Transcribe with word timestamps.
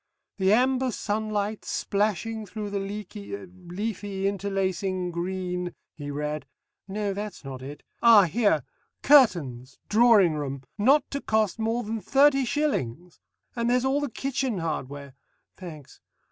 "The 0.39 0.51
amber 0.51 0.89
sunlight 0.89 1.63
splashing 1.63 2.47
through 2.47 2.71
the 2.71 2.79
leaky 2.79 3.37
leafy 3.45 4.27
interlacing 4.27 5.11
green," 5.11 5.75
he 5.93 6.09
read. 6.09 6.47
"No! 6.87 7.13
that's 7.13 7.45
not 7.45 7.61
it. 7.61 7.83
Ah, 8.01 8.23
here! 8.23 8.63
Curtains! 9.03 9.77
Drawing 9.89 10.33
room 10.33 10.63
not 10.75 11.03
to 11.11 11.21
cost 11.21 11.59
more 11.59 11.83
than 11.83 12.01
thirty 12.01 12.45
shillings! 12.45 13.19
And 13.55 13.69
there's 13.69 13.85
all 13.85 14.01
the 14.01 14.09
Kitchen 14.09 14.57
Hardware! 14.57 15.13
(Thanks.) 15.55 16.01